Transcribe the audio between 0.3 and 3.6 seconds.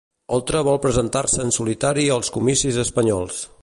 Oltra vol presentar-se en solitari als comicis espanyols